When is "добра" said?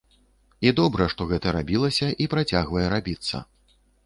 0.79-1.07